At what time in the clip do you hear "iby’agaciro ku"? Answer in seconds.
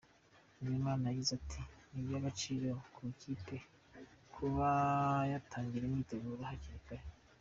2.01-2.99